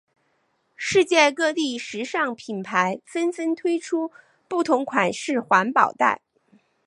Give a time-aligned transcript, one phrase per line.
[0.75, 4.09] 世界各地时尚品牌纷纷推出
[4.47, 6.23] 不同款式环保袋。